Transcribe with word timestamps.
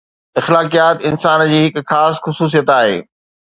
اخلاقيات 0.41 1.03
انسان 1.09 1.43
جي 1.51 1.59
هڪ 1.77 1.85
خاص 1.93 2.23
خصوصيت 2.25 2.73
آهي 2.79 2.99